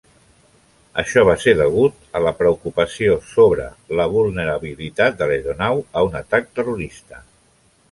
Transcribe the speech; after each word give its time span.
Això 1.01 1.23
va 1.27 1.35
ser 1.43 1.51
degut 1.59 1.99
a 2.19 2.21
la 2.27 2.31
preocupació 2.39 3.19
sobre 3.33 3.67
la 4.01 4.09
vulnerabilitat 4.15 5.21
de 5.23 5.31
l'aeronau 5.33 5.85
a 6.01 6.05
un 6.11 6.21
atac 6.25 6.53
terrorista. 6.59 7.25